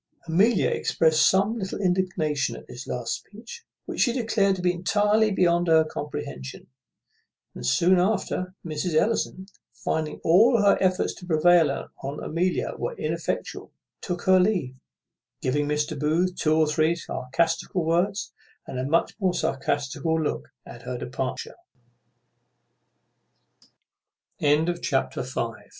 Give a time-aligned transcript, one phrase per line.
[0.27, 5.29] Amelia exprest some little indignation at this last speech, which she declared to be entirely
[5.29, 6.65] beyond her comprehension;
[7.53, 8.95] and soon after, Mrs.
[8.95, 14.73] Ellison, finding all her efforts to prevail on Amelia were ineffectual, took her leave,
[15.39, 15.99] giving Mr.
[15.99, 18.33] Booth two or three sarcastical words,
[18.65, 21.53] and a much more sarcastical look, at her departure.
[24.41, 24.49] Chapter vi.
[24.49, 25.69] _A scene in which some ladies will possibly t